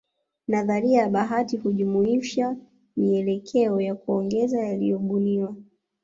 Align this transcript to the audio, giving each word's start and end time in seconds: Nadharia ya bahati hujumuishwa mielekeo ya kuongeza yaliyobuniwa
Nadharia 0.47 1.01
ya 1.01 1.09
bahati 1.09 1.57
hujumuishwa 1.57 2.55
mielekeo 2.97 3.81
ya 3.81 3.95
kuongeza 3.95 4.59
yaliyobuniwa 4.59 5.55